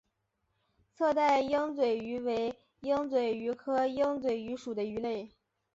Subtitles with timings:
[0.97, 5.29] 侧带鹦嘴鱼为鹦嘴鱼科鹦嘴鱼属的鱼类。